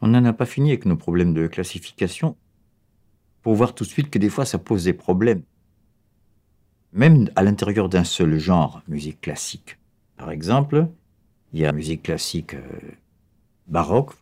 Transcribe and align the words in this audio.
On 0.00 0.08
n'en 0.08 0.24
a 0.24 0.32
pas 0.32 0.46
fini 0.46 0.70
avec 0.70 0.84
nos 0.84 0.96
problèmes 0.96 1.34
de 1.34 1.46
classification 1.46 2.36
pour 3.42 3.54
voir 3.54 3.74
tout 3.74 3.84
de 3.84 3.88
suite 3.88 4.10
que 4.10 4.18
des 4.18 4.28
fois 4.28 4.44
ça 4.44 4.58
pose 4.58 4.84
des 4.84 4.92
problèmes. 4.92 5.42
Même 6.92 7.30
à 7.36 7.42
l'intérieur 7.42 7.88
d'un 7.88 8.04
seul 8.04 8.38
genre, 8.38 8.82
musique 8.88 9.20
classique. 9.20 9.78
Par 10.16 10.30
exemple, 10.30 10.88
il 11.52 11.60
y 11.60 11.66
a 11.66 11.72
musique 11.72 12.02
classique 12.02 12.54
euh, 12.54 12.62
baroque, 13.66 14.14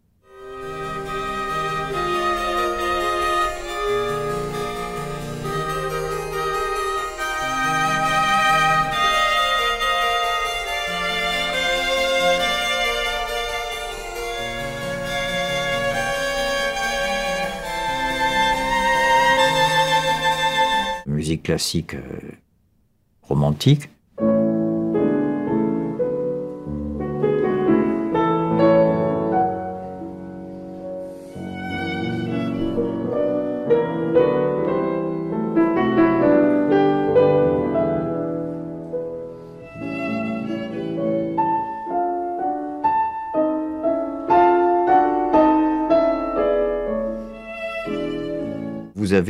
musique 21.26 21.42
classique 21.42 21.94
euh, 21.94 22.30
romantique. 23.22 23.90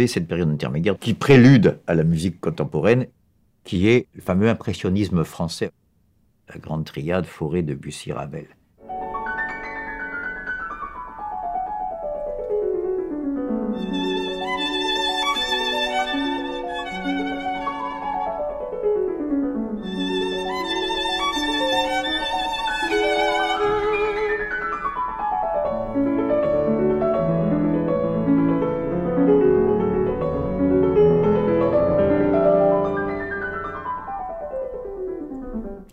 Cette 0.06 0.28
période 0.28 0.50
intermédiaire 0.50 0.98
qui 0.98 1.14
prélude 1.14 1.78
à 1.86 1.94
la 1.94 2.04
musique 2.04 2.40
contemporaine, 2.40 3.06
qui 3.64 3.88
est 3.88 4.06
le 4.14 4.20
fameux 4.20 4.50
impressionnisme 4.50 5.24
français, 5.24 5.70
la 6.52 6.58
grande 6.58 6.84
triade 6.84 7.24
forêt 7.24 7.62
de 7.62 7.74
Bussy-Ravel. 7.74 8.46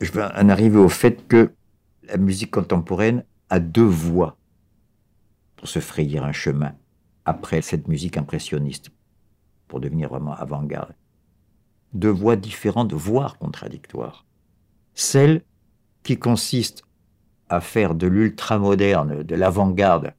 Je 0.04 0.12
vais 0.12 0.24
en 0.24 0.50
arriver 0.50 0.78
au 0.78 0.90
fait 0.90 1.28
que 1.28 1.52
la 2.04 2.18
musique 2.18 2.52
contemporaine 2.52 3.24
a 3.50 3.60
deux 3.60 3.82
voix 3.84 4.38
pour 5.56 5.68
se 5.68 5.80
frayer 5.80 6.20
un 6.20 6.32
chemin 6.32 6.74
après 7.26 7.62
cette 7.62 7.88
musique 7.88 8.18
impressionniste, 8.18 8.90
pour 9.68 9.80
devenir 9.80 10.10
vraiment 10.10 10.34
avant-garde. 10.34 10.94
Deux 11.94 12.10
voies 12.10 12.36
différentes, 12.36 12.94
voire 12.94 13.38
contradictoires. 13.38 14.26
Celle 14.94 15.44
qui 16.04 16.18
consiste 16.18 16.84
à 17.48 17.62
faire 17.62 17.96
de 17.96 18.08
l'ultra-moderne, 18.08 19.24
de 19.24 19.36
l'avant-garde, 19.36 20.14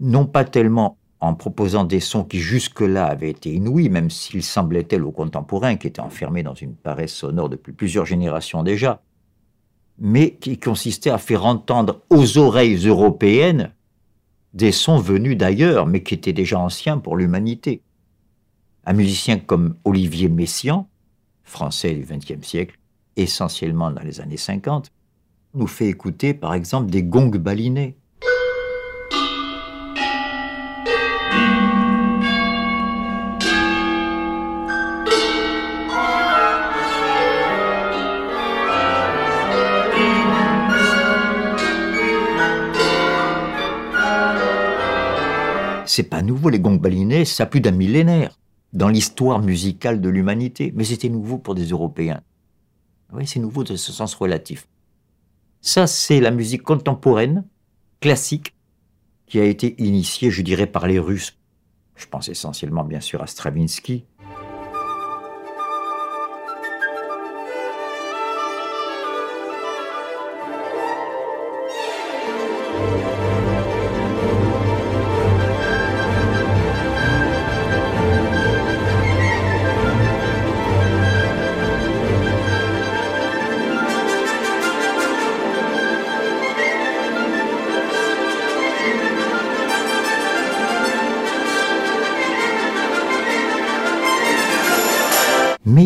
non 0.00 0.26
pas 0.26 0.44
tellement 0.44 0.97
en 1.20 1.34
proposant 1.34 1.84
des 1.84 2.00
sons 2.00 2.24
qui 2.24 2.38
jusque-là 2.38 3.06
avaient 3.06 3.30
été 3.30 3.52
inouïs, 3.52 3.88
même 3.88 4.10
s'ils 4.10 4.42
semblaient 4.42 4.84
tels 4.84 5.02
aux 5.02 5.12
contemporains 5.12 5.76
qui 5.76 5.88
étaient 5.88 6.00
enfermés 6.00 6.42
dans 6.42 6.54
une 6.54 6.74
paresse 6.74 7.12
sonore 7.12 7.48
depuis 7.48 7.72
plusieurs 7.72 8.06
générations 8.06 8.62
déjà, 8.62 9.02
mais 9.98 10.34
qui 10.34 10.58
consistait 10.58 11.10
à 11.10 11.18
faire 11.18 11.44
entendre 11.44 12.02
aux 12.10 12.38
oreilles 12.38 12.86
européennes 12.86 13.72
des 14.54 14.72
sons 14.72 14.98
venus 14.98 15.36
d'ailleurs, 15.36 15.86
mais 15.86 16.02
qui 16.02 16.14
étaient 16.14 16.32
déjà 16.32 16.58
anciens 16.58 16.98
pour 16.98 17.16
l'humanité. 17.16 17.82
Un 18.86 18.92
musicien 18.92 19.38
comme 19.38 19.76
Olivier 19.84 20.28
Messiaen, 20.28 20.86
français 21.44 21.94
du 21.94 22.02
XXe 22.02 22.46
siècle, 22.46 22.78
essentiellement 23.16 23.90
dans 23.90 24.02
les 24.02 24.20
années 24.20 24.36
50, 24.36 24.90
nous 25.54 25.66
fait 25.66 25.88
écouter 25.88 26.32
par 26.32 26.54
exemple 26.54 26.90
des 26.90 27.02
gongs 27.02 27.36
balinés. 27.36 27.97
C'est 45.98 46.04
pas 46.04 46.22
nouveau, 46.22 46.48
les 46.48 46.60
gongs 46.60 46.76
balinés, 46.76 47.24
ça 47.24 47.42
a 47.42 47.46
plus 47.46 47.60
d'un 47.60 47.72
millénaire 47.72 48.38
dans 48.72 48.88
l'histoire 48.88 49.40
musicale 49.40 50.00
de 50.00 50.08
l'humanité, 50.08 50.72
mais 50.76 50.84
c'était 50.84 51.08
nouveau 51.08 51.38
pour 51.38 51.56
des 51.56 51.70
Européens. 51.70 52.20
Oui, 53.12 53.26
c'est 53.26 53.40
nouveau 53.40 53.64
de 53.64 53.74
ce 53.74 53.90
sens 53.90 54.14
relatif. 54.14 54.68
Ça, 55.60 55.88
c'est 55.88 56.20
la 56.20 56.30
musique 56.30 56.62
contemporaine, 56.62 57.44
classique, 57.98 58.54
qui 59.26 59.40
a 59.40 59.44
été 59.44 59.74
initiée, 59.82 60.30
je 60.30 60.42
dirais, 60.42 60.68
par 60.68 60.86
les 60.86 61.00
Russes. 61.00 61.36
Je 61.96 62.06
pense 62.06 62.28
essentiellement, 62.28 62.84
bien 62.84 63.00
sûr, 63.00 63.20
à 63.20 63.26
Stravinsky, 63.26 64.04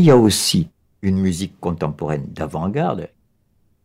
il 0.03 0.07
y 0.07 0.11
a 0.11 0.17
aussi 0.17 0.69
une 1.03 1.21
musique 1.21 1.61
contemporaine 1.61 2.27
d'avant-garde 2.27 3.09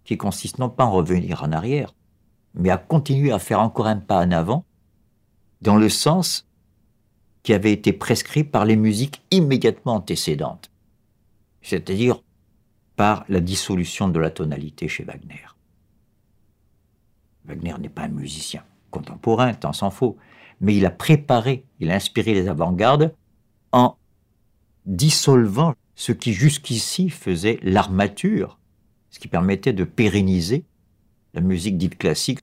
qui 0.03 0.17
consiste 0.17 0.57
non 0.57 0.67
pas 0.67 0.85
à 0.85 0.87
revenir 0.87 1.43
en 1.43 1.51
arrière, 1.51 1.93
mais 2.55 2.71
à 2.71 2.79
continuer 2.79 3.31
à 3.31 3.37
faire 3.37 3.59
encore 3.59 3.85
un 3.85 3.97
pas 3.97 4.25
en 4.25 4.31
avant 4.31 4.65
dans 5.61 5.75
le 5.77 5.89
sens 5.89 6.47
qui 7.43 7.53
avait 7.53 7.71
été 7.71 7.93
prescrit 7.93 8.43
par 8.43 8.65
les 8.65 8.75
musiques 8.75 9.21
immédiatement 9.29 9.93
antécédentes, 9.93 10.71
c'est-à-dire 11.61 12.23
par 12.95 13.23
la 13.29 13.39
dissolution 13.39 14.09
de 14.09 14.19
la 14.19 14.31
tonalité 14.31 14.87
chez 14.87 15.03
Wagner. 15.03 15.45
Wagner 17.45 17.75
n'est 17.79 17.89
pas 17.89 18.05
un 18.05 18.07
musicien 18.07 18.63
contemporain, 18.89 19.53
tant 19.53 19.71
s'en 19.71 19.91
faut, 19.91 20.17
mais 20.61 20.75
il 20.75 20.87
a 20.87 20.91
préparé, 20.91 21.63
il 21.79 21.91
a 21.91 21.93
inspiré 21.93 22.33
les 22.33 22.47
avant-gardes 22.47 23.13
en 23.71 23.97
dissolvant 24.87 25.75
ce 25.97 26.11
qui 26.11 26.31
jusqu'ici 26.31 27.09
faisait 27.09 27.59
l'armature, 27.63 28.59
ce 29.09 29.19
qui 29.19 29.27
permettait 29.27 29.73
de 29.73 29.83
pérenniser 29.83 30.63
la 31.33 31.41
musique 31.41 31.77
dite 31.77 31.97
classique 31.97 32.39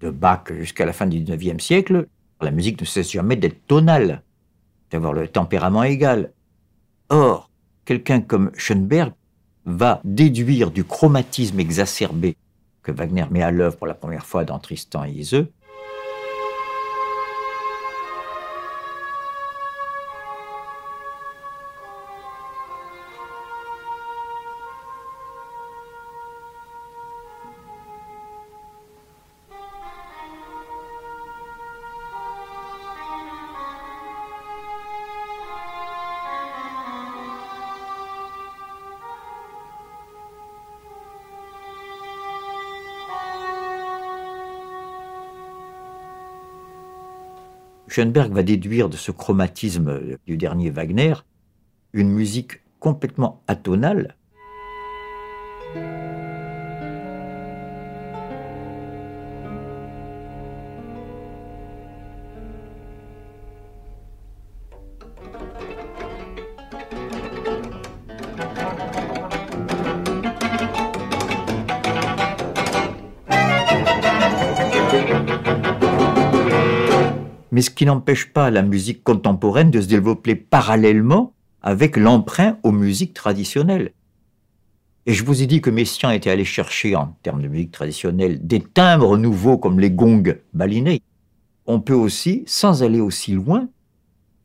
de 0.00 0.10
Bach 0.10 0.50
jusqu'à 0.50 0.86
la 0.86 0.94
fin 0.94 1.06
du 1.06 1.20
XIXe 1.20 1.62
siècle. 1.62 2.08
La 2.40 2.50
musique 2.50 2.80
ne 2.80 2.86
cesse 2.86 3.12
jamais 3.12 3.36
d'être 3.36 3.66
tonale, 3.66 4.22
d'avoir 4.90 5.12
le 5.12 5.28
tempérament 5.28 5.84
égal. 5.84 6.32
Or, 7.10 7.50
quelqu'un 7.84 8.22
comme 8.22 8.50
Schoenberg 8.56 9.12
va 9.66 10.00
déduire 10.04 10.70
du 10.70 10.82
chromatisme 10.82 11.60
exacerbé 11.60 12.34
que 12.82 12.92
Wagner 12.92 13.26
met 13.30 13.42
à 13.42 13.50
l'œuvre 13.50 13.76
pour 13.76 13.86
la 13.86 13.94
première 13.94 14.24
fois 14.24 14.46
dans 14.46 14.58
Tristan 14.58 15.04
et 15.04 15.10
Iseux, 15.10 15.52
Schoenberg 47.90 48.32
va 48.32 48.44
déduire 48.44 48.88
de 48.88 48.96
ce 48.96 49.10
chromatisme 49.10 50.16
du 50.24 50.36
dernier 50.36 50.70
Wagner 50.70 51.14
une 51.92 52.10
musique 52.10 52.60
complètement 52.78 53.42
atonale. 53.48 54.16
Mais 77.52 77.62
ce 77.62 77.70
qui 77.70 77.86
n'empêche 77.86 78.32
pas 78.32 78.50
la 78.50 78.62
musique 78.62 79.02
contemporaine 79.02 79.70
de 79.70 79.80
se 79.80 79.86
développer 79.86 80.34
parallèlement 80.34 81.32
avec 81.62 81.96
l'emprunt 81.96 82.58
aux 82.62 82.72
musiques 82.72 83.14
traditionnelles. 83.14 83.92
Et 85.06 85.12
je 85.12 85.24
vous 85.24 85.42
ai 85.42 85.46
dit 85.46 85.60
que 85.60 85.70
Messiaen 85.70 86.10
était 86.10 86.30
allé 86.30 86.44
chercher, 86.44 86.94
en 86.94 87.16
termes 87.22 87.42
de 87.42 87.48
musique 87.48 87.72
traditionnelle, 87.72 88.46
des 88.46 88.60
timbres 88.60 89.16
nouveaux 89.16 89.58
comme 89.58 89.80
les 89.80 89.90
gongs 89.90 90.36
balinés. 90.52 91.02
On 91.66 91.80
peut 91.80 91.94
aussi, 91.94 92.44
sans 92.46 92.82
aller 92.82 93.00
aussi 93.00 93.32
loin, 93.32 93.68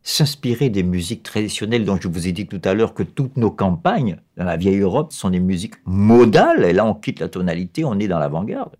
s'inspirer 0.03 0.69
des 0.69 0.83
musiques 0.83 1.23
traditionnelles 1.23 1.83
dont 1.83 1.97
je 1.99 2.07
vous 2.07 2.27
ai 2.27 2.31
dit 2.31 2.47
tout 2.47 2.61
à 2.63 2.73
l'heure 2.73 2.93
que 2.93 3.03
toutes 3.03 3.37
nos 3.37 3.51
campagnes 3.51 4.17
dans 4.37 4.45
la 4.45 4.55
vieille 4.55 4.79
Europe 4.79 5.11
sont 5.11 5.31
des 5.31 5.39
musiques 5.39 5.75
modales. 5.85 6.63
Et 6.63 6.73
là, 6.73 6.85
on 6.85 6.93
quitte 6.93 7.19
la 7.19 7.27
tonalité, 7.27 7.83
on 7.83 7.99
est 7.99 8.07
dans 8.07 8.19
l'avant-garde, 8.19 8.75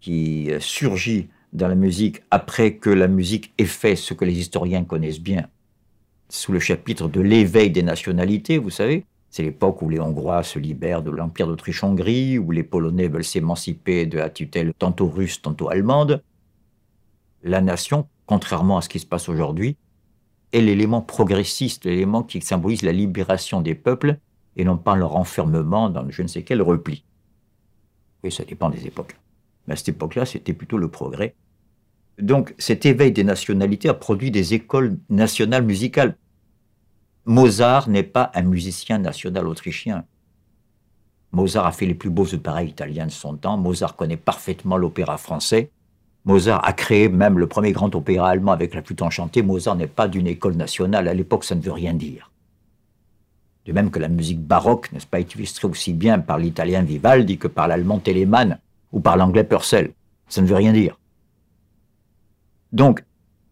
qui 0.00 0.50
surgit 0.58 1.28
dans 1.56 1.68
la 1.68 1.74
musique 1.74 2.22
après 2.30 2.76
que 2.76 2.90
la 2.90 3.08
musique 3.08 3.52
ait 3.58 3.64
fait 3.64 3.96
ce 3.96 4.14
que 4.14 4.24
les 4.24 4.38
historiens 4.38 4.84
connaissent 4.84 5.20
bien, 5.20 5.48
sous 6.28 6.52
le 6.52 6.58
chapitre 6.58 7.08
de 7.08 7.20
l'éveil 7.20 7.70
des 7.70 7.82
nationalités, 7.82 8.58
vous 8.58 8.70
savez. 8.70 9.04
C'est 9.30 9.42
l'époque 9.42 9.82
où 9.82 9.88
les 9.88 10.00
Hongrois 10.00 10.42
se 10.42 10.58
libèrent 10.58 11.02
de 11.02 11.10
l'Empire 11.10 11.46
d'Autriche-Hongrie, 11.46 12.38
où 12.38 12.50
les 12.50 12.62
Polonais 12.62 13.08
veulent 13.08 13.24
s'émanciper 13.24 14.06
de 14.06 14.18
la 14.18 14.30
tutelle 14.30 14.72
tantôt 14.78 15.08
russe, 15.08 15.42
tantôt 15.42 15.68
allemande. 15.68 16.22
La 17.42 17.60
nation, 17.60 18.06
contrairement 18.26 18.78
à 18.78 18.82
ce 18.82 18.88
qui 18.88 18.98
se 18.98 19.06
passe 19.06 19.28
aujourd'hui, 19.28 19.76
est 20.52 20.60
l'élément 20.60 21.02
progressiste, 21.02 21.84
l'élément 21.84 22.22
qui 22.22 22.40
symbolise 22.40 22.82
la 22.82 22.92
libération 22.92 23.60
des 23.60 23.74
peuples 23.74 24.18
et 24.56 24.64
non 24.64 24.78
pas 24.78 24.96
leur 24.96 25.16
enfermement 25.16 25.90
dans 25.90 26.08
je 26.08 26.22
ne 26.22 26.28
sais 26.28 26.42
quel 26.42 26.62
repli. 26.62 27.04
Et 28.22 28.30
ça 28.30 28.44
dépend 28.44 28.70
des 28.70 28.86
époques. 28.86 29.16
Mais 29.66 29.74
à 29.74 29.76
cette 29.76 29.90
époque-là, 29.90 30.24
c'était 30.24 30.54
plutôt 30.54 30.78
le 30.78 30.88
progrès. 30.88 31.34
Donc 32.18 32.54
cet 32.58 32.86
éveil 32.86 33.12
des 33.12 33.24
nationalités 33.24 33.88
a 33.88 33.94
produit 33.94 34.30
des 34.30 34.54
écoles 34.54 34.96
nationales 35.10 35.64
musicales. 35.64 36.16
Mozart 37.26 37.88
n'est 37.88 38.02
pas 38.02 38.30
un 38.34 38.42
musicien 38.42 38.98
national 38.98 39.46
autrichien. 39.46 40.04
Mozart 41.32 41.66
a 41.66 41.72
fait 41.72 41.86
les 41.86 41.94
plus 41.94 42.08
beaux 42.08 42.32
opéras 42.34 42.62
italiens 42.62 43.06
de 43.06 43.10
son 43.10 43.36
temps. 43.36 43.58
Mozart 43.58 43.96
connaît 43.96 44.16
parfaitement 44.16 44.76
l'opéra 44.76 45.18
français. 45.18 45.70
Mozart 46.24 46.66
a 46.66 46.72
créé 46.72 47.08
même 47.08 47.38
le 47.38 47.46
premier 47.46 47.72
grand 47.72 47.94
opéra 47.94 48.30
allemand 48.30 48.52
avec 48.52 48.74
la 48.74 48.82
flûte 48.82 49.02
enchantée. 49.02 49.42
Mozart 49.42 49.76
n'est 49.76 49.86
pas 49.86 50.08
d'une 50.08 50.26
école 50.26 50.56
nationale. 50.56 51.08
À 51.08 51.14
l'époque, 51.14 51.44
ça 51.44 51.54
ne 51.54 51.60
veut 51.60 51.72
rien 51.72 51.94
dire. 51.94 52.30
De 53.66 53.72
même 53.72 53.90
que 53.90 53.98
la 53.98 54.08
musique 54.08 54.40
baroque, 54.40 54.90
n'est-ce 54.92 55.06
pas, 55.06 55.20
illustrée 55.20 55.68
aussi 55.68 55.92
bien 55.92 56.20
par 56.20 56.38
l'italien 56.38 56.82
Vivaldi 56.82 57.36
que 57.36 57.48
par 57.48 57.68
l'allemand 57.68 57.98
Telemann 57.98 58.58
ou 58.92 59.00
par 59.00 59.16
l'anglais 59.16 59.44
Purcell. 59.44 59.92
Ça 60.28 60.40
ne 60.40 60.46
veut 60.46 60.54
rien 60.54 60.72
dire. 60.72 60.98
Donc, 62.72 63.04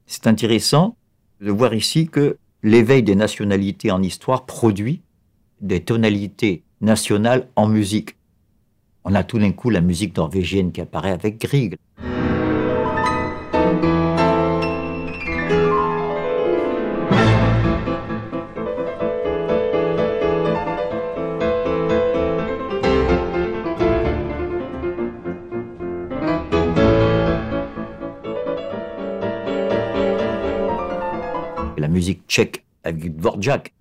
c'est 0.07 0.27
intéressant 0.27 0.97
de 1.41 1.51
voir 1.51 1.75
ici 1.75 2.09
que 2.09 2.39
l'éveil 2.63 3.03
des 3.03 3.15
nationalités 3.15 3.91
en 3.91 4.03
histoire 4.03 4.47
produit 4.47 5.03
des 5.61 5.83
tonalités 5.83 6.63
nationales 6.81 7.49
en 7.57 7.69
musique. 7.69 8.17
On 9.05 9.15
a 9.15 9.25
tout 9.25 9.39
d'un 9.39 9.53
coup 9.53 9.71
la 9.71 9.81
musique 9.81 10.17
norvégienne 10.17 10.73
qui 10.73 10.81
apparaît 10.81 11.13
avec 11.13 11.41
Grieg. 11.41 11.77
Musique 32.05 32.27
tchèque 32.29 32.65
avec 32.85 33.17
Dvorak. 33.17 33.73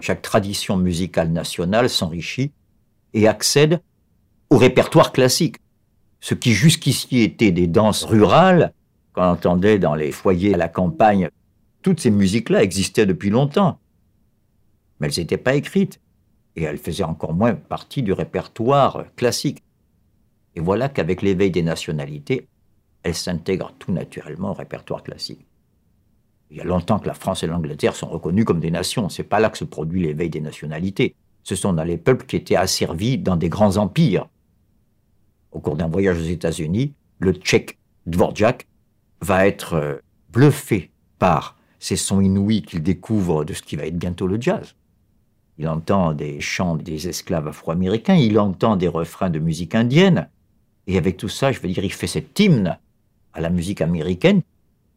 Chaque 0.00 0.22
tradition 0.22 0.76
musicale 0.76 1.30
nationale 1.30 1.88
s'enrichit 1.88 2.50
et 3.12 3.28
accède 3.28 3.80
au 4.50 4.58
répertoire 4.58 5.12
classique 5.12 5.58
ce 6.24 6.32
qui 6.32 6.54
jusqu'ici 6.54 7.20
était 7.20 7.52
des 7.52 7.66
danses 7.66 8.02
rurales, 8.02 8.72
qu'on 9.12 9.24
entendait 9.24 9.78
dans 9.78 9.94
les 9.94 10.10
foyers 10.10 10.54
à 10.54 10.56
la 10.56 10.68
campagne, 10.68 11.28
toutes 11.82 12.00
ces 12.00 12.10
musiques-là 12.10 12.62
existaient 12.62 13.04
depuis 13.04 13.28
longtemps. 13.28 13.78
Mais 14.98 15.08
elles 15.08 15.20
n'étaient 15.20 15.36
pas 15.36 15.54
écrites. 15.54 16.00
Et 16.56 16.62
elles 16.62 16.78
faisaient 16.78 17.04
encore 17.04 17.34
moins 17.34 17.54
partie 17.54 18.02
du 18.02 18.14
répertoire 18.14 19.04
classique. 19.16 19.62
Et 20.54 20.60
voilà 20.60 20.88
qu'avec 20.88 21.20
l'éveil 21.20 21.50
des 21.50 21.62
nationalités, 21.62 22.48
elles 23.02 23.14
s'intègrent 23.14 23.74
tout 23.78 23.92
naturellement 23.92 24.52
au 24.52 24.54
répertoire 24.54 25.02
classique. 25.02 25.44
Il 26.50 26.56
y 26.56 26.60
a 26.62 26.64
longtemps 26.64 27.00
que 27.00 27.06
la 27.06 27.12
France 27.12 27.42
et 27.42 27.46
l'Angleterre 27.46 27.94
sont 27.94 28.08
reconnues 28.08 28.46
comme 28.46 28.60
des 28.60 28.70
nations. 28.70 29.10
C'est 29.10 29.24
pas 29.24 29.40
là 29.40 29.50
que 29.50 29.58
se 29.58 29.64
produit 29.64 30.00
l'éveil 30.00 30.30
des 30.30 30.40
nationalités. 30.40 31.16
Ce 31.42 31.54
sont 31.54 31.74
dans 31.74 31.84
les 31.84 31.98
peuples 31.98 32.24
qui 32.24 32.36
étaient 32.36 32.56
asservis 32.56 33.18
dans 33.18 33.36
des 33.36 33.50
grands 33.50 33.76
empires 33.76 34.26
au 35.54 35.60
cours 35.60 35.76
d'un 35.76 35.88
voyage 35.88 36.18
aux 36.18 36.24
États-Unis, 36.24 36.92
le 37.20 37.32
tchèque 37.32 37.78
Dvorak 38.06 38.66
va 39.22 39.46
être 39.46 39.74
euh, 39.74 39.94
bluffé 40.30 40.90
par 41.18 41.56
ces 41.78 41.96
sons 41.96 42.20
inouïs 42.20 42.62
qu'il 42.62 42.82
découvre 42.82 43.44
de 43.44 43.54
ce 43.54 43.62
qui 43.62 43.76
va 43.76 43.86
être 43.86 43.96
bientôt 43.96 44.26
le 44.26 44.40
jazz. 44.40 44.74
Il 45.56 45.68
entend 45.68 46.12
des 46.12 46.40
chants 46.40 46.76
des 46.76 47.08
esclaves 47.08 47.46
afro-américains, 47.46 48.16
il 48.16 48.38
entend 48.38 48.76
des 48.76 48.88
refrains 48.88 49.30
de 49.30 49.38
musique 49.38 49.74
indienne, 49.74 50.28
et 50.86 50.98
avec 50.98 51.16
tout 51.16 51.28
ça, 51.28 51.52
je 51.52 51.60
veux 51.60 51.68
dire, 51.68 51.84
il 51.84 51.92
fait 51.92 52.08
cet 52.08 52.38
hymne 52.38 52.76
à 53.32 53.40
la 53.40 53.50
musique 53.50 53.80
américaine, 53.80 54.42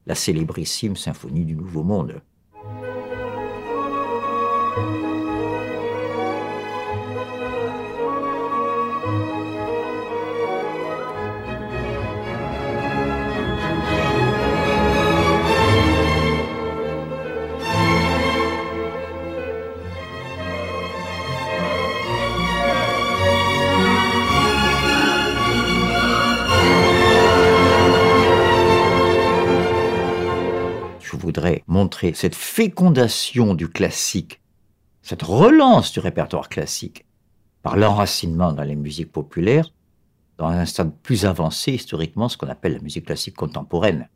la 0.08 0.16
célébrissime 0.16 0.96
symphonie 0.96 1.46
du 1.46 1.56
Nouveau 1.56 1.84
Monde. 1.84 2.22
Montrer 31.68 32.14
cette 32.14 32.36
fécondation 32.36 33.54
du 33.54 33.70
classique, 33.70 34.42
cette 35.02 35.24
relance 35.24 35.92
du 35.92 36.00
répertoire 36.00 36.50
classique 36.50 37.06
par 37.64 37.78
l'enracinement 37.78 38.54
dans 38.54 38.64
les 38.64 38.76
musiques 38.76 39.12
populaires, 39.12 39.74
dans 40.38 40.48
un 40.48 40.66
stade 40.66 40.94
plus 41.04 41.26
avancé 41.26 41.74
historiquement, 41.74 42.30
ce 42.30 42.38
qu'on 42.38 42.48
appelle 42.48 42.74
la 42.74 42.80
musique 42.80 43.06
classique 43.06 43.36
contemporaine. 43.36 44.10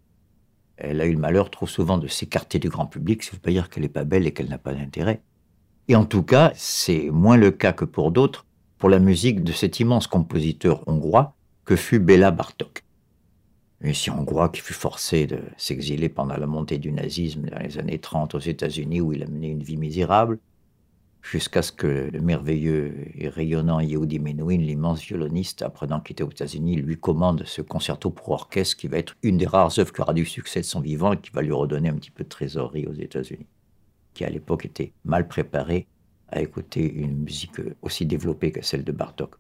Elle 0.78 1.02
a 1.02 1.06
eu 1.06 1.14
le 1.14 1.20
malheur 1.20 1.50
trop 1.50 1.68
souvent 1.68 1.98
de 1.98 2.08
s'écarter 2.08 2.60
du 2.60 2.70
grand 2.70 2.86
public, 2.86 3.24
ça 3.24 3.32
ne 3.32 3.36
veut 3.36 3.42
pas 3.42 3.52
dire 3.52 3.70
qu'elle 3.70 3.84
n'est 3.84 3.90
pas 3.90 4.04
belle 4.04 4.28
et 4.28 4.32
qu'elle 4.32 4.50
n'a 4.50 4.58
pas 4.58 4.74
d'intérêt. 4.74 5.22
Et 5.88 5.96
en 5.96 6.06
tout 6.06 6.24
cas, 6.24 6.52
c'est 6.56 7.10
moins 7.12 7.38
le 7.38 7.52
cas 7.52 7.74
que 7.74 7.86
pour 7.86 8.12
d'autres, 8.12 8.46
pour 8.78 8.90
la 8.90 9.00
musique 9.00 9.44
de 9.44 9.52
cet 9.52 9.80
immense 9.80 10.08
compositeur 10.08 10.88
hongrois 10.88 11.36
que 11.66 11.76
fut 11.76 12.00
Béla 12.00 12.32
Bartok 12.32 12.84
musicien 13.82 14.14
hongrois 14.18 14.50
qui 14.50 14.62
fut 14.62 14.74
forcé 14.74 15.28
de 15.28 15.40
s'exiler 15.58 16.10
pendant 16.10 16.38
la 16.38 16.48
montée 16.48 16.78
du 16.78 16.92
nazisme 16.92 17.48
dans 17.50 17.60
les 17.60 17.78
années 17.78 18.00
30 18.00 18.36
aux 18.36 18.40
États-Unis 18.40 19.02
où 19.02 19.14
il 19.14 19.24
a 19.24 19.28
mené 19.28 19.50
une 19.50 19.64
vie 19.64 19.78
misérable. 19.78 20.40
jusqu'à 21.24 21.62
ce 21.62 21.72
que 21.72 22.10
le 22.12 22.20
merveilleux 22.20 22.96
et 23.16 23.30
rayonnant 23.30 23.80
Yehudi 23.80 24.18
Menuhin, 24.18 24.58
l'immense 24.58 25.04
violoniste, 25.04 25.62
apprenant 25.62 26.00
qu'il 26.00 26.14
était 26.14 26.24
aux 26.24 26.32
États-Unis, 26.32 26.78
lui 26.78 26.98
commande 26.98 27.44
ce 27.46 27.62
concerto 27.62 28.10
pour 28.10 28.30
orchestre 28.30 28.78
qui 28.78 28.88
va 28.88 28.98
être 28.98 29.16
une 29.22 29.38
des 29.38 29.46
rares 29.46 29.78
œuvres 29.78 29.94
qui 29.94 30.02
aura 30.02 30.14
du 30.14 30.26
succès 30.26 30.62
de 30.62 30.66
son 30.66 30.80
vivant 30.80 31.14
et 31.14 31.18
qui 31.18 31.30
va 31.32 31.44
lui 31.44 31.52
redonner 31.52 31.90
un 31.90 31.94
petit 31.94 32.10
peu 32.10 32.24
de 32.24 32.30
trésorerie 32.30 32.88
aux 32.88 32.94
États-Unis, 32.94 33.46
qui 34.16 34.26
à 34.26 34.30
l'époque 34.32 34.66
était 34.66 34.94
mal 35.06 35.28
préparé 35.28 35.86
à 36.30 36.42
écouter 36.42 36.92
une 36.92 37.18
musique 37.18 37.52
aussi 37.84 38.08
développée 38.08 38.52
que 38.52 38.64
celle 38.64 38.84
de 38.84 38.92
Bartok. 38.92 39.36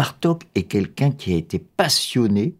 Bartok 0.00 0.44
est 0.54 0.62
quelqu'un 0.62 1.10
qui 1.10 1.34
a 1.34 1.36
été 1.36 1.58
passionné 1.58 2.54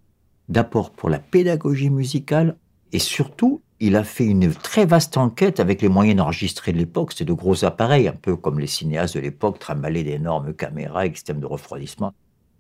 d'abord 0.51 0.91
pour 0.91 1.09
la 1.09 1.19
pédagogie 1.19 1.89
musicale 1.89 2.59
et 2.93 2.99
surtout, 2.99 3.63
il 3.79 3.97
a 3.97 4.05
fait 4.05 4.27
une 4.27 4.53
très 4.53 4.85
vaste 4.85 5.17
enquête 5.17 5.59
avec 5.59 5.81
les 5.81 5.89
moyens 5.89 6.21
enregistrés 6.21 6.75
de 6.75 6.77
l'époque. 6.77 7.13
C'était 7.13 7.25
de 7.25 7.33
gros 7.33 7.65
appareils, 7.65 8.09
un 8.09 8.13
peu 8.13 8.37
comme 8.37 8.61
les 8.61 8.67
cinéastes 8.67 9.15
de 9.15 9.21
l'époque, 9.21 9.59
trimballaient 9.59 10.03
d'énormes 10.03 10.53
caméras 10.53 11.07
et 11.07 11.15
systèmes 11.15 11.41
de 11.41 11.47
refroidissement. 11.47 12.13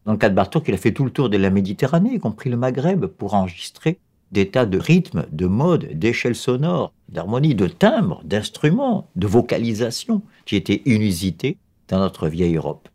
Dans 0.06 0.12
le 0.12 0.18
cas 0.18 0.30
de 0.30 0.34
Bartok, 0.34 0.66
il 0.66 0.72
a 0.72 0.78
fait 0.78 0.94
tout 0.94 1.04
le 1.04 1.10
tour 1.10 1.28
de 1.28 1.36
la 1.36 1.50
Méditerranée, 1.50 2.14
y 2.14 2.18
compris 2.18 2.48
le 2.48 2.56
Maghreb, 2.56 3.04
pour 3.04 3.34
enregistrer 3.34 3.98
des 4.32 4.48
tas 4.48 4.64
de 4.64 4.78
rythmes, 4.78 5.26
de 5.30 5.44
modes, 5.44 5.90
d'échelles 5.92 6.34
sonores, 6.34 6.94
d'harmonies, 7.10 7.54
de 7.54 7.66
timbres, 7.66 8.22
d'instruments, 8.24 9.10
de 9.14 9.26
vocalisation 9.26 10.22
qui 10.46 10.56
étaient 10.56 10.80
inusités 10.86 11.58
dans 11.88 11.98
notre 11.98 12.28
vieille 12.28 12.56
Europe. 12.56 12.88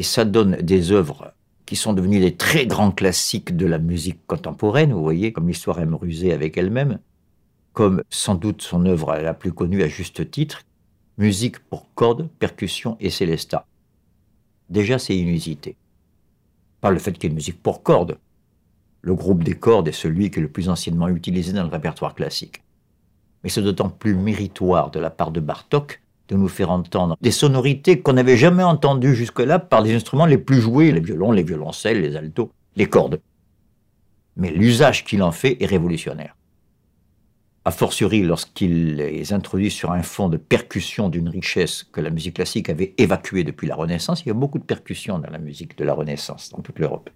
Et 0.00 0.02
ça 0.02 0.24
donne 0.24 0.56
des 0.62 0.92
œuvres 0.92 1.34
qui 1.66 1.76
sont 1.76 1.92
devenues 1.92 2.20
des 2.20 2.34
très 2.34 2.66
grands 2.66 2.90
classiques 2.90 3.54
de 3.54 3.66
la 3.66 3.76
musique 3.76 4.26
contemporaine, 4.26 4.94
vous 4.94 5.02
voyez, 5.02 5.30
comme 5.30 5.46
l'histoire 5.46 5.78
aime 5.78 5.94
ruser 5.94 6.32
avec 6.32 6.56
elle-même, 6.56 7.00
comme 7.74 8.02
sans 8.08 8.34
doute 8.34 8.62
son 8.62 8.86
œuvre 8.86 9.14
la 9.16 9.34
plus 9.34 9.52
connue 9.52 9.82
à 9.82 9.88
juste 9.88 10.30
titre, 10.30 10.62
Musique 11.18 11.58
pour 11.58 11.92
cordes, 11.94 12.30
percussions 12.38 12.96
et 12.98 13.10
célesta. 13.10 13.66
Déjà, 14.70 14.98
c'est 14.98 15.14
inusité. 15.14 15.76
Pas 16.80 16.90
le 16.90 16.98
fait 16.98 17.12
qu'il 17.12 17.24
y 17.24 17.26
ait 17.26 17.28
une 17.28 17.34
musique 17.34 17.62
pour 17.62 17.82
cordes. 17.82 18.16
Le 19.02 19.14
groupe 19.14 19.44
des 19.44 19.58
cordes 19.58 19.88
est 19.88 19.92
celui 19.92 20.30
qui 20.30 20.38
est 20.38 20.42
le 20.42 20.48
plus 20.48 20.70
anciennement 20.70 21.08
utilisé 21.08 21.52
dans 21.52 21.64
le 21.64 21.68
répertoire 21.68 22.14
classique. 22.14 22.62
Mais 23.44 23.50
c'est 23.50 23.60
d'autant 23.60 23.90
plus 23.90 24.14
méritoire 24.14 24.90
de 24.90 24.98
la 24.98 25.10
part 25.10 25.30
de 25.30 25.40
Bartok 25.40 26.00
de 26.30 26.36
nous 26.36 26.48
faire 26.48 26.70
entendre 26.70 27.16
des 27.20 27.32
sonorités 27.32 28.00
qu'on 28.00 28.12
n'avait 28.12 28.36
jamais 28.36 28.62
entendues 28.62 29.14
jusque-là 29.14 29.58
par 29.58 29.82
des 29.82 29.94
instruments 29.94 30.26
les 30.26 30.38
plus 30.38 30.60
joués, 30.60 30.92
les 30.92 31.00
violons, 31.00 31.32
les 31.32 31.42
violoncelles, 31.42 32.00
les 32.00 32.16
altos, 32.16 32.52
les 32.76 32.86
cordes. 32.86 33.20
Mais 34.36 34.50
l'usage 34.50 35.04
qu'il 35.04 35.22
en 35.22 35.32
fait 35.32 35.60
est 35.60 35.66
révolutionnaire. 35.66 36.36
A 37.64 37.72
fortiori 37.72 38.22
lorsqu'il 38.22 38.96
les 38.96 39.32
introduit 39.32 39.70
sur 39.70 39.92
un 39.92 40.02
fond 40.02 40.28
de 40.28 40.38
percussion 40.38 41.10
d'une 41.10 41.28
richesse 41.28 41.84
que 41.92 42.00
la 42.00 42.10
musique 42.10 42.36
classique 42.36 42.70
avait 42.70 42.94
évacuée 42.96 43.44
depuis 43.44 43.66
la 43.66 43.74
Renaissance. 43.74 44.22
Il 44.24 44.28
y 44.28 44.30
a 44.30 44.34
beaucoup 44.34 44.58
de 44.58 44.64
percussions 44.64 45.18
dans 45.18 45.30
la 45.30 45.38
musique 45.38 45.76
de 45.76 45.84
la 45.84 45.92
Renaissance 45.92 46.48
dans 46.50 46.62
toute 46.62 46.78
l'Europe. 46.78 47.10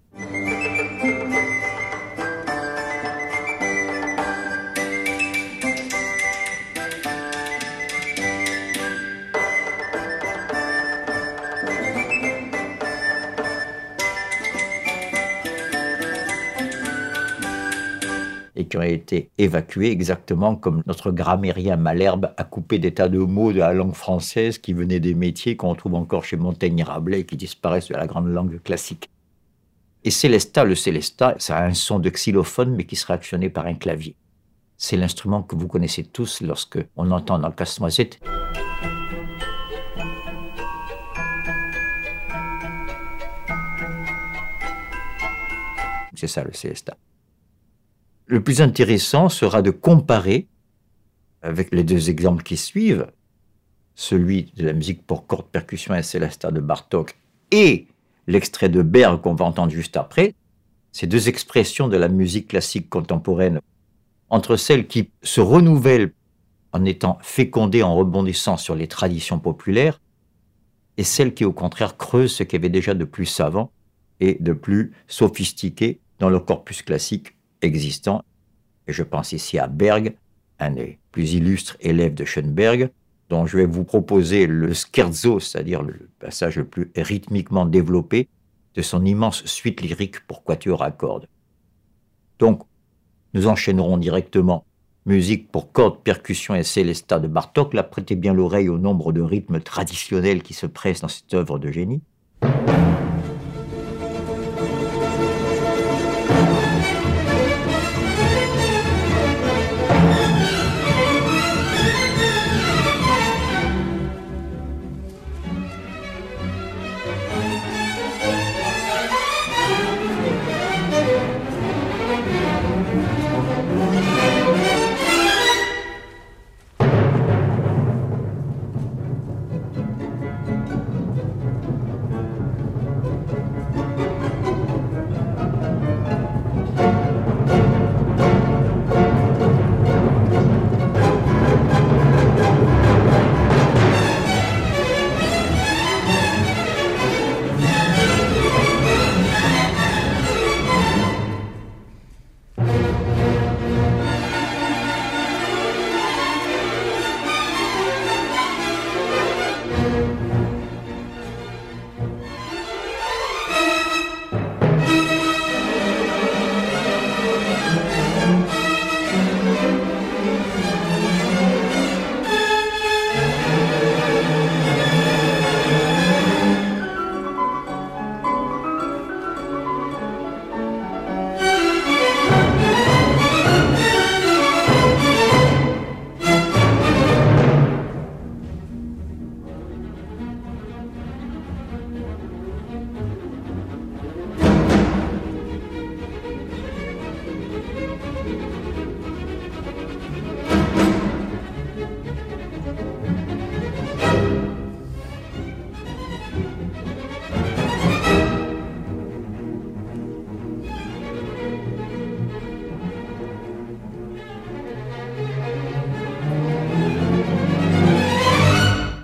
Qui 18.67 18.77
ont 18.77 18.81
été 18.81 19.29
évacués 19.37 19.91
exactement 19.91 20.55
comme 20.55 20.81
notre 20.85 21.11
grammairien 21.11 21.77
Malherbe 21.77 22.33
a 22.37 22.43
coupé 22.43 22.79
des 22.79 22.93
tas 22.93 23.09
de 23.09 23.19
mots 23.19 23.53
de 23.53 23.59
la 23.59 23.73
langue 23.73 23.93
française 23.93 24.57
qui 24.57 24.73
venaient 24.73 24.99
des 24.99 25.13
métiers 25.13 25.55
qu'on 25.55 25.75
trouve 25.75 25.95
encore 25.95 26.23
chez 26.23 26.37
Montaigne 26.37 26.79
et 26.79 26.83
Rabelais 26.83 27.25
qui 27.25 27.37
disparaissent 27.37 27.89
de 27.89 27.95
la 27.95 28.07
grande 28.07 28.27
langue 28.27 28.61
classique. 28.61 29.09
Et 30.03 30.11
Célesta, 30.11 30.63
le 30.63 30.75
Célesta, 30.75 31.35
ça 31.39 31.57
a 31.57 31.65
un 31.65 31.73
son 31.73 31.99
de 31.99 32.09
xylophone 32.09 32.75
mais 32.75 32.85
qui 32.85 32.95
sera 32.95 33.15
actionné 33.15 33.49
par 33.49 33.65
un 33.65 33.73
clavier. 33.73 34.15
C'est 34.77 34.97
l'instrument 34.97 35.41
que 35.41 35.55
vous 35.55 35.67
connaissez 35.67 36.03
tous 36.03 36.41
lorsque 36.41 36.79
on 36.95 37.11
entend 37.11 37.39
dans 37.39 37.47
le 37.47 37.53
casse-noisette. 37.53 38.19
C'est 46.15 46.27
ça 46.27 46.43
le 46.43 46.53
Célesta. 46.53 46.97
Le 48.27 48.43
plus 48.43 48.61
intéressant 48.61 49.29
sera 49.29 49.61
de 49.61 49.69
comparer 49.69 50.47
avec 51.43 51.73
les 51.73 51.83
deux 51.83 52.09
exemples 52.09 52.41
qui 52.41 52.57
suivent, 52.57 53.07
celui 53.93 54.51
de 54.55 54.65
la 54.65 54.73
musique 54.73 55.05
pour 55.05 55.27
cordes, 55.27 55.47
percussion 55.47 55.93
et 55.93 56.01
célesta 56.01 56.51
de 56.51 56.59
Bartok 56.59 57.15
et 57.51 57.87
l'extrait 58.25 58.69
de 58.69 58.81
Berg 58.81 59.21
qu'on 59.21 59.35
va 59.35 59.45
entendre 59.45 59.71
juste 59.71 59.95
après, 59.95 60.33
ces 60.91 61.05
deux 61.05 61.29
expressions 61.29 61.87
de 61.87 61.97
la 61.97 62.07
musique 62.07 62.47
classique 62.47 62.89
contemporaine, 62.89 63.59
entre 64.29 64.55
celles 64.55 64.87
qui 64.87 65.11
se 65.21 65.39
renouvellent 65.39 66.11
en 66.71 66.83
étant 66.83 67.19
fécondées, 67.21 67.83
en 67.83 67.95
rebondissant 67.95 68.57
sur 68.57 68.75
les 68.75 68.87
traditions 68.87 69.39
populaires, 69.39 70.01
et 70.97 71.03
celles 71.03 71.35
qui 71.35 71.45
au 71.45 71.53
contraire 71.53 71.95
creusent 71.95 72.33
ce 72.33 72.43
qu'il 72.43 72.57
y 72.57 72.61
avait 72.61 72.69
déjà 72.69 72.95
de 72.95 73.05
plus 73.05 73.27
savant 73.27 73.71
et 74.19 74.37
de 74.39 74.53
plus 74.53 74.93
sophistiqué 75.07 75.99
dans 76.19 76.29
le 76.29 76.39
corpus 76.39 76.81
classique 76.81 77.34
existant. 77.65 78.23
Et 78.87 78.93
je 78.93 79.03
pense 79.03 79.31
ici 79.31 79.59
à 79.59 79.67
Berg, 79.67 80.15
un 80.59 80.71
des 80.71 80.99
plus 81.11 81.33
illustres 81.33 81.77
élèves 81.79 82.13
de 82.13 82.25
Schoenberg, 82.25 82.89
dont 83.29 83.45
je 83.45 83.57
vais 83.57 83.65
vous 83.65 83.83
proposer 83.83 84.47
le 84.47 84.73
scherzo, 84.73 85.39
c'est-à-dire 85.39 85.81
le 85.81 86.09
passage 86.19 86.57
le 86.57 86.65
plus 86.65 86.91
rythmiquement 86.95 87.65
développé 87.65 88.29
de 88.75 88.81
son 88.81 89.03
immense 89.05 89.45
suite 89.45 89.81
lyrique 89.81 90.19
pour 90.27 90.43
quatuor 90.43 90.83
à 90.83 90.91
cordes. 90.91 91.27
Donc, 92.39 92.63
nous 93.33 93.47
enchaînerons 93.47 93.97
directement 93.97 94.65
musique 95.05 95.51
pour 95.51 95.71
cordes, 95.71 96.01
percussions 96.03 96.55
et 96.55 96.63
célesta 96.63 97.19
de 97.19 97.27
Bartok. 97.27 97.73
Là, 97.73 97.83
prêtez 97.83 98.15
bien 98.15 98.33
l'oreille 98.33 98.69
au 98.69 98.77
nombre 98.77 99.13
de 99.13 99.21
rythmes 99.21 99.59
traditionnels 99.59 100.43
qui 100.43 100.53
se 100.53 100.65
pressent 100.65 101.01
dans 101.01 101.07
cette 101.07 101.33
œuvre 101.33 101.59
de 101.59 101.71
génie. 101.71 102.01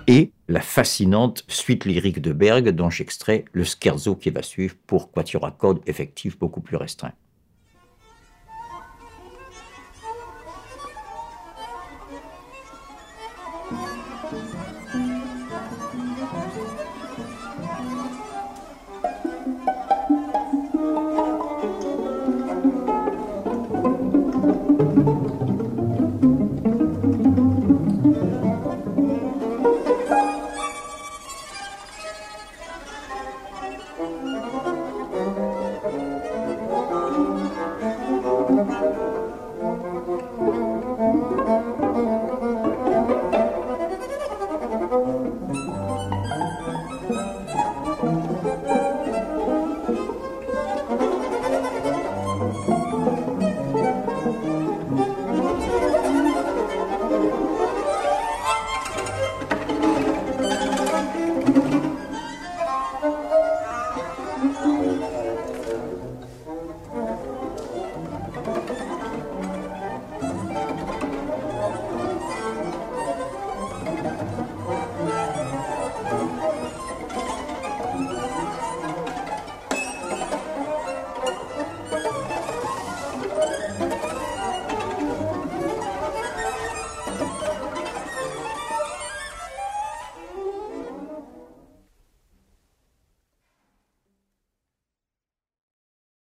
Et 0.06 0.32
la 0.48 0.60
fascinante 0.60 1.44
suite 1.48 1.84
lyrique 1.84 2.20
de 2.20 2.32
Berg 2.32 2.68
dont 2.70 2.90
j'extrais 2.90 3.44
le 3.52 3.64
scherzo 3.64 4.16
qui 4.16 4.30
va 4.30 4.42
suivre 4.42 4.74
pour 4.86 5.10
quatuor 5.10 5.46
à 5.46 5.50
cordes 5.50 5.80
effectif 5.86 6.38
beaucoup 6.38 6.60
plus 6.60 6.76
restreint. 6.76 7.12